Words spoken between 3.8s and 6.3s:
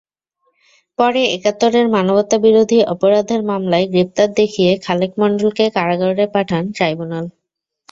গ্রেপ্তার দেখিয়ে খালেক মণ্ডলকে কারাগারে